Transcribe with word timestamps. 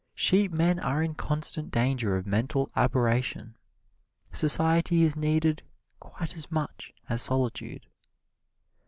Sheepmen 0.15 0.79
are 0.79 1.03
in 1.03 1.13
constant 1.13 1.69
danger 1.69 2.17
of 2.17 2.25
mental 2.25 2.71
aberration. 2.75 3.53
Society 4.31 5.03
is 5.03 5.15
needed 5.15 5.61
quite 5.99 6.35
as 6.35 6.49
much 6.51 6.91
as 7.07 7.21
solitude. 7.21 7.85